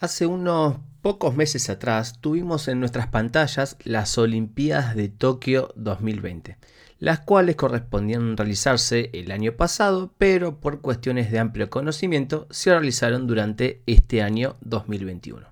Hace 0.00 0.24
unos 0.24 0.76
pocos 1.02 1.36
meses 1.36 1.68
atrás 1.68 2.22
tuvimos 2.22 2.68
en 2.68 2.80
nuestras 2.80 3.08
pantallas 3.08 3.76
las 3.84 4.16
Olimpiadas 4.16 4.96
de 4.96 5.10
Tokio 5.10 5.74
2020, 5.76 6.56
las 6.98 7.20
cuales 7.20 7.56
correspondían 7.56 8.38
realizarse 8.38 9.10
el 9.12 9.30
año 9.30 9.52
pasado, 9.52 10.14
pero 10.16 10.58
por 10.58 10.80
cuestiones 10.80 11.30
de 11.30 11.38
amplio 11.38 11.68
conocimiento 11.68 12.46
se 12.48 12.70
realizaron 12.70 13.26
durante 13.26 13.82
este 13.84 14.22
año 14.22 14.56
2021. 14.62 15.46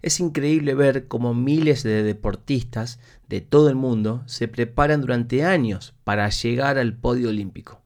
Es 0.00 0.18
increíble 0.18 0.74
ver 0.74 1.06
cómo 1.06 1.34
miles 1.34 1.82
de 1.82 2.02
deportistas 2.02 3.00
de 3.28 3.42
todo 3.42 3.68
el 3.68 3.74
mundo 3.74 4.22
se 4.24 4.48
preparan 4.48 5.02
durante 5.02 5.44
años 5.44 5.92
para 6.04 6.30
llegar 6.30 6.78
al 6.78 6.94
podio 6.94 7.28
olímpico 7.28 7.82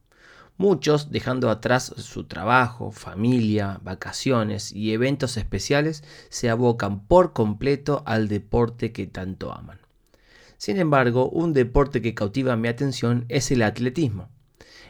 muchos 0.63 1.11
dejando 1.11 1.49
atrás 1.49 1.93
su 1.97 2.23
trabajo, 2.23 2.93
familia, 2.93 3.81
vacaciones 3.83 4.71
y 4.71 4.93
eventos 4.93 5.35
especiales, 5.35 6.05
se 6.29 6.49
abocan 6.49 7.05
por 7.05 7.33
completo 7.33 8.01
al 8.05 8.29
deporte 8.29 8.93
que 8.93 9.05
tanto 9.05 9.51
aman. 9.51 9.79
Sin 10.57 10.77
embargo, 10.77 11.29
un 11.29 11.51
deporte 11.51 12.01
que 12.01 12.13
cautiva 12.13 12.55
mi 12.55 12.69
atención 12.69 13.25
es 13.27 13.51
el 13.51 13.61
atletismo. 13.61 14.29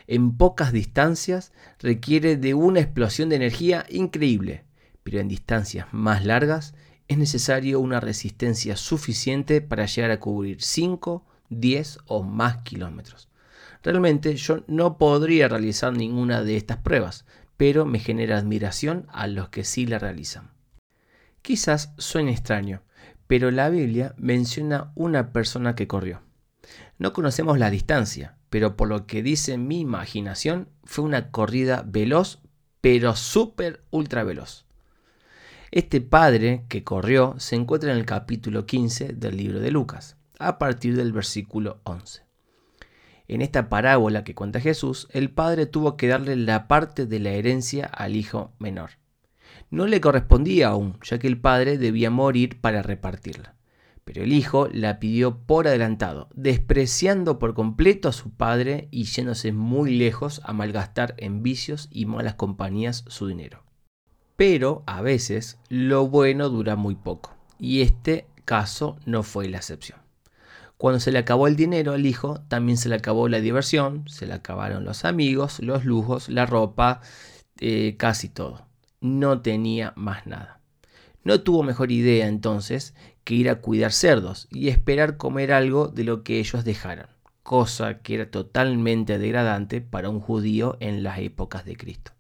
En 0.05 0.38
pocas 0.38 0.71
distancias 0.73 1.53
requiere 1.79 2.37
de 2.37 2.53
una 2.53 2.79
explosión 2.79 3.29
de 3.29 3.37
energía 3.37 3.87
increíble, 3.90 4.65
pero 5.01 5.21
en 5.21 5.27
distancias 5.27 5.87
más 5.91 6.23
largas 6.23 6.76
es 7.07 7.17
necesario 7.17 7.79
una 7.79 7.99
resistencia 7.99 8.77
suficiente 8.77 9.59
para 9.59 9.87
llegar 9.87 10.12
a 10.12 10.20
cubrir 10.20 10.62
5, 10.62 11.26
10 11.49 11.98
o 12.05 12.21
más 12.21 12.57
kilómetros. 12.57 13.27
Realmente 13.83 14.35
yo 14.35 14.63
no 14.67 14.97
podría 14.97 15.49
realizar 15.49 15.93
ninguna 15.93 16.41
de 16.41 16.55
estas 16.55 16.77
pruebas, 16.77 17.25
pero 17.57 17.85
me 17.85 17.99
genera 17.99 18.37
admiración 18.37 19.05
a 19.09 19.27
los 19.27 19.49
que 19.49 19.63
sí 19.63 19.85
la 19.85 19.99
realizan. 19.99 20.51
Quizás 21.41 21.93
suene 21.97 22.31
extraño, 22.31 22.81
pero 23.27 23.51
la 23.51 23.69
Biblia 23.69 24.15
menciona 24.17 24.91
una 24.95 25.34
persona 25.34 25.75
que 25.75 25.87
corrió. 25.87 26.21
No 26.98 27.12
conocemos 27.12 27.59
la 27.59 27.70
distancia, 27.70 28.37
pero 28.49 28.77
por 28.77 28.87
lo 28.87 29.05
que 29.05 29.21
dice 29.21 29.57
mi 29.57 29.81
imaginación, 29.81 30.70
fue 30.85 31.03
una 31.03 31.31
corrida 31.31 31.84
veloz, 31.85 32.40
pero 32.79 33.15
súper 33.15 33.84
ultra 33.91 34.23
veloz. 34.23 34.65
Este 35.71 35.99
padre 36.01 36.65
que 36.70 36.84
corrió 36.84 37.35
se 37.40 37.55
encuentra 37.55 37.91
en 37.91 37.97
el 37.97 38.05
capítulo 38.05 38.65
15 38.65 39.13
del 39.13 39.35
libro 39.35 39.59
de 39.59 39.71
Lucas, 39.71 40.15
a 40.40 40.57
partir 40.59 40.95
del 40.95 41.12
versículo 41.12 41.81
11. 41.84 42.23
En 43.34 43.41
esta 43.41 43.67
parábola 43.67 44.23
que 44.23 44.35
cuenta 44.35 44.59
Jesús, 44.59 45.07
el 45.12 45.31
padre 45.31 45.65
tuvo 45.65 45.98
que 45.98 46.07
darle 46.07 46.35
la 46.35 46.67
parte 46.67 47.07
de 47.07 47.20
la 47.20 47.31
herencia 47.31 47.87
al 47.87 48.15
hijo 48.15 48.53
menor. 48.59 48.91
No 49.71 49.87
le 49.87 50.01
correspondía 50.01 50.67
aún, 50.67 50.99
ya 51.01 51.17
que 51.17 51.25
el 51.25 51.41
padre 51.41 51.79
debía 51.79 52.12
morir 52.12 52.62
para 52.62 52.84
repartirla. 52.84 53.55
Pero 54.03 54.21
el 54.21 54.34
hijo 54.34 54.67
la 54.71 54.99
pidió 54.99 55.40
por 55.48 55.67
adelantado, 55.67 56.29
despreciando 56.35 57.40
por 57.40 57.55
completo 57.55 58.07
a 58.07 58.13
su 58.13 58.29
padre 58.29 58.87
y 58.91 59.05
yéndose 59.05 59.51
muy 59.51 59.95
lejos 59.95 60.40
a 60.43 60.53
malgastar 60.53 61.15
en 61.18 61.41
vicios 61.41 61.90
y 61.90 62.05
malas 62.05 62.35
compañías 62.35 63.03
su 63.07 63.25
dinero. 63.25 63.63
Pero 64.35 64.84
a 64.85 65.01
veces 65.01 65.57
lo 65.69 66.07
bueno 66.07 66.50
dura 66.50 66.75
muy 66.75 66.94
poco, 66.94 67.34
y 67.57 67.81
este 67.81 68.28
caso 68.45 69.00
no 69.07 69.23
fue 69.23 69.50
la 69.50 69.57
excepción. 69.57 70.03
Cuando 70.78 71.00
se 71.00 71.12
le 71.12 71.19
acabó 71.19 71.47
el 71.47 71.56
dinero 71.56 71.94
al 71.94 72.06
hijo, 72.06 72.41
también 72.47 72.78
se 72.78 72.90
le 72.90 72.96
acabó 72.96 73.29
la 73.29 73.40
diversión, 73.40 74.07
se 74.07 74.25
le 74.25 74.34
acabaron 74.34 74.84
los 74.84 75.06
amigos, 75.06 75.59
los 75.59 75.85
lujos, 75.85 76.30
la 76.30 76.46
ropa, 76.46 77.02
eh, 77.59 77.96
casi 77.97 78.30
todo. 78.30 78.68
No 79.00 79.41
tenía 79.41 79.94
más 79.96 80.25
nada. 80.25 80.59
No 81.24 81.41
tuvo 81.41 81.63
mejor 81.63 81.91
idea 81.91 82.28
entonces 82.28 82.94
que 83.24 83.35
ir 83.35 83.50
a 83.50 83.62
cuidar 83.62 83.91
cerdos 83.91 84.47
y 84.52 84.69
esperar 84.69 85.18
comer 85.18 85.53
algo 85.53 85.88
de 85.88 86.03
lo 86.03 86.24
que 86.24 86.40
ellos 86.40 86.66
dejaron, 86.66 87.08
cosa 87.44 88.00
que 88.00 88.16
era 88.16 88.30
totalmente 88.30 89.18
degradante 89.20 89.80
para 89.81 90.09
un 90.09 90.20
judío 90.20 90.78
en 90.80 91.03
las 91.03 91.20
épocas 91.20 91.66
de 91.66 91.78
Cristo. 91.78 92.12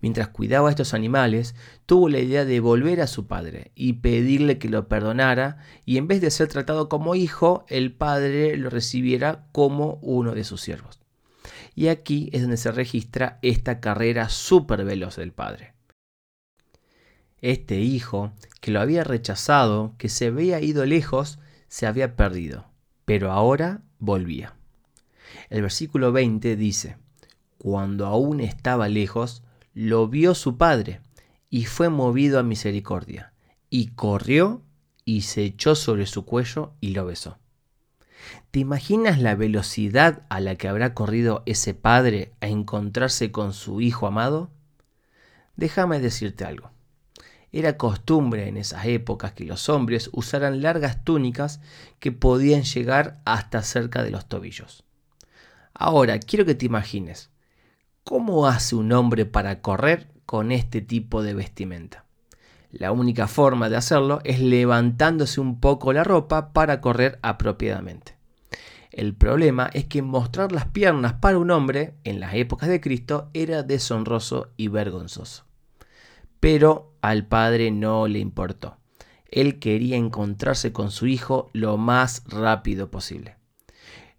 Mientras 0.00 0.28
cuidaba 0.28 0.68
a 0.68 0.70
estos 0.70 0.94
animales, 0.94 1.54
tuvo 1.86 2.08
la 2.08 2.18
idea 2.18 2.44
de 2.44 2.60
volver 2.60 3.00
a 3.00 3.06
su 3.06 3.26
padre 3.26 3.72
y 3.74 3.94
pedirle 3.94 4.58
que 4.58 4.68
lo 4.68 4.88
perdonara 4.88 5.58
y 5.84 5.96
en 5.96 6.08
vez 6.08 6.20
de 6.20 6.30
ser 6.30 6.48
tratado 6.48 6.88
como 6.88 7.14
hijo, 7.14 7.64
el 7.68 7.92
padre 7.92 8.56
lo 8.56 8.70
recibiera 8.70 9.46
como 9.52 9.98
uno 10.02 10.34
de 10.34 10.44
sus 10.44 10.60
siervos. 10.60 11.00
Y 11.74 11.88
aquí 11.88 12.30
es 12.32 12.42
donde 12.42 12.56
se 12.56 12.72
registra 12.72 13.38
esta 13.42 13.80
carrera 13.80 14.28
súper 14.28 14.84
veloz 14.84 15.16
del 15.16 15.32
padre. 15.32 15.74
Este 17.40 17.80
hijo, 17.80 18.32
que 18.60 18.70
lo 18.70 18.80
había 18.80 19.02
rechazado, 19.02 19.94
que 19.96 20.08
se 20.08 20.26
había 20.26 20.60
ido 20.60 20.84
lejos, 20.84 21.38
se 21.68 21.86
había 21.86 22.16
perdido, 22.16 22.66
pero 23.04 23.32
ahora 23.32 23.82
volvía. 23.98 24.54
El 25.48 25.62
versículo 25.62 26.12
20 26.12 26.56
dice, 26.56 26.96
cuando 27.56 28.06
aún 28.06 28.40
estaba 28.40 28.88
lejos, 28.88 29.42
lo 29.74 30.08
vio 30.08 30.34
su 30.34 30.56
padre 30.56 31.00
y 31.48 31.64
fue 31.64 31.88
movido 31.88 32.38
a 32.38 32.42
misericordia, 32.42 33.32
y 33.68 33.88
corrió 33.88 34.62
y 35.04 35.22
se 35.22 35.44
echó 35.44 35.74
sobre 35.74 36.06
su 36.06 36.24
cuello 36.24 36.74
y 36.80 36.90
lo 36.90 37.06
besó. 37.06 37.38
¿Te 38.50 38.60
imaginas 38.60 39.18
la 39.18 39.34
velocidad 39.34 40.22
a 40.28 40.40
la 40.40 40.56
que 40.56 40.68
habrá 40.68 40.94
corrido 40.94 41.42
ese 41.46 41.74
padre 41.74 42.32
a 42.40 42.48
encontrarse 42.48 43.32
con 43.32 43.52
su 43.52 43.80
hijo 43.80 44.06
amado? 44.06 44.50
Déjame 45.56 46.00
decirte 46.00 46.44
algo. 46.44 46.70
Era 47.52 47.76
costumbre 47.76 48.48
en 48.48 48.56
esas 48.56 48.86
épocas 48.86 49.32
que 49.32 49.44
los 49.44 49.68
hombres 49.68 50.10
usaran 50.12 50.62
largas 50.62 51.02
túnicas 51.04 51.60
que 51.98 52.12
podían 52.12 52.62
llegar 52.62 53.20
hasta 53.24 53.62
cerca 53.62 54.02
de 54.04 54.10
los 54.10 54.28
tobillos. 54.28 54.84
Ahora, 55.74 56.18
quiero 56.20 56.44
que 56.44 56.54
te 56.54 56.66
imagines, 56.66 57.30
¿Cómo 58.04 58.46
hace 58.46 58.74
un 58.74 58.92
hombre 58.92 59.26
para 59.26 59.60
correr 59.60 60.08
con 60.26 60.52
este 60.52 60.80
tipo 60.80 61.22
de 61.22 61.34
vestimenta? 61.34 62.06
La 62.72 62.92
única 62.92 63.28
forma 63.28 63.68
de 63.68 63.76
hacerlo 63.76 64.20
es 64.24 64.40
levantándose 64.40 65.40
un 65.40 65.60
poco 65.60 65.92
la 65.92 66.02
ropa 66.02 66.52
para 66.52 66.80
correr 66.80 67.18
apropiadamente. 67.22 68.16
El 68.90 69.14
problema 69.14 69.70
es 69.72 69.84
que 69.84 70.02
mostrar 70.02 70.50
las 70.50 70.66
piernas 70.66 71.14
para 71.14 71.38
un 71.38 71.50
hombre 71.50 71.94
en 72.04 72.20
las 72.20 72.34
épocas 72.34 72.68
de 72.68 72.80
Cristo 72.80 73.30
era 73.34 73.62
deshonroso 73.62 74.48
y 74.56 74.68
vergonzoso. 74.68 75.44
Pero 76.40 76.92
al 77.02 77.26
padre 77.26 77.70
no 77.70 78.08
le 78.08 78.18
importó. 78.18 78.78
Él 79.30 79.60
quería 79.60 79.96
encontrarse 79.96 80.72
con 80.72 80.90
su 80.90 81.06
hijo 81.06 81.50
lo 81.52 81.76
más 81.76 82.24
rápido 82.26 82.90
posible. 82.90 83.36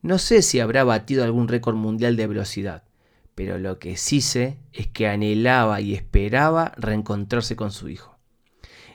No 0.02 0.18
sé 0.18 0.42
si 0.42 0.60
habrá 0.60 0.84
batido 0.84 1.24
algún 1.24 1.48
récord 1.48 1.76
mundial 1.76 2.16
de 2.16 2.28
velocidad, 2.28 2.84
pero 3.36 3.58
lo 3.58 3.80
que 3.80 3.98
sí 3.98 4.22
sé 4.22 4.58
es 4.74 4.88
que 4.88 5.08
anhelaba 5.08 5.82
y 5.82 5.94
esperaba 5.94 6.74
reencontrarse 6.78 7.56
con 7.56 7.72
su 7.72 7.90
hijo. 7.90 8.18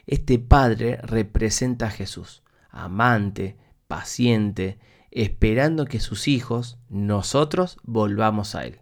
Este 0.07 0.39
padre 0.39 0.99
representa 1.03 1.87
a 1.87 1.91
Jesús, 1.91 2.43
amante, 2.71 3.57
paciente, 3.89 4.79
esperando 5.11 5.87
que 5.87 6.01
sus 6.01 6.29
hijos, 6.29 6.79
nosotros, 6.89 7.79
volvamos 7.83 8.55
a 8.55 8.67
Él. 8.67 8.81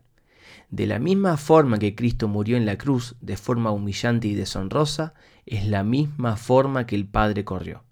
De 0.70 0.86
la 0.86 0.98
misma 0.98 1.36
forma 1.36 1.78
que 1.78 1.94
Cristo 1.94 2.28
murió 2.28 2.56
en 2.56 2.66
la 2.66 2.76
cruz 2.76 3.14
de 3.20 3.36
forma 3.36 3.70
humillante 3.70 4.28
y 4.28 4.34
deshonrosa, 4.34 5.14
es 5.46 5.66
la 5.66 5.84
misma 5.84 6.36
forma 6.36 6.86
que 6.86 6.96
el 6.96 7.06
Padre 7.06 7.44
corrió. 7.44 7.84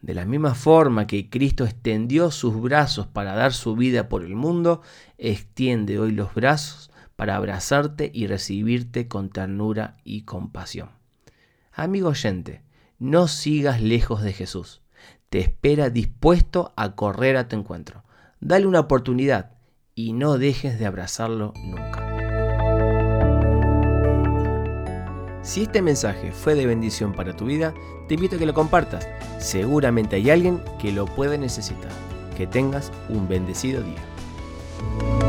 De 0.00 0.14
la 0.14 0.24
misma 0.24 0.54
forma 0.54 1.06
que 1.06 1.28
Cristo 1.28 1.64
extendió 1.64 2.30
sus 2.30 2.60
brazos 2.60 3.06
para 3.06 3.34
dar 3.34 3.52
su 3.52 3.74
vida 3.74 4.08
por 4.08 4.24
el 4.24 4.36
mundo, 4.36 4.80
extiende 5.18 5.98
hoy 5.98 6.12
los 6.12 6.34
brazos 6.34 6.90
para 7.16 7.34
abrazarte 7.34 8.10
y 8.14 8.28
recibirte 8.28 9.08
con 9.08 9.28
ternura 9.28 9.96
y 10.04 10.22
compasión. 10.22 10.90
Amigo 11.72 12.10
oyente, 12.10 12.62
no 12.98 13.26
sigas 13.26 13.82
lejos 13.82 14.22
de 14.22 14.32
Jesús. 14.32 14.82
Te 15.30 15.40
espera 15.40 15.90
dispuesto 15.90 16.72
a 16.76 16.94
correr 16.94 17.36
a 17.36 17.48
tu 17.48 17.56
encuentro. 17.56 18.04
Dale 18.40 18.66
una 18.66 18.80
oportunidad 18.80 19.52
y 19.94 20.12
no 20.12 20.38
dejes 20.38 20.78
de 20.78 20.86
abrazarlo 20.86 21.52
nunca. 21.56 22.07
Si 25.48 25.62
este 25.62 25.80
mensaje 25.80 26.30
fue 26.30 26.54
de 26.54 26.66
bendición 26.66 27.14
para 27.14 27.34
tu 27.34 27.46
vida, 27.46 27.72
te 28.06 28.16
invito 28.16 28.36
a 28.36 28.38
que 28.38 28.44
lo 28.44 28.52
compartas. 28.52 29.08
Seguramente 29.38 30.16
hay 30.16 30.28
alguien 30.28 30.60
que 30.78 30.92
lo 30.92 31.06
puede 31.06 31.38
necesitar. 31.38 31.90
Que 32.36 32.46
tengas 32.46 32.92
un 33.08 33.28
bendecido 33.28 33.82
día. 33.82 35.27